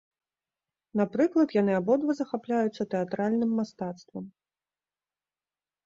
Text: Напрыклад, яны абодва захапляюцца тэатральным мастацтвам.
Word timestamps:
Напрыклад, 1.01 1.53
яны 1.61 1.71
абодва 1.81 2.11
захапляюцца 2.21 2.89
тэатральным 2.97 3.51
мастацтвам. 3.61 4.31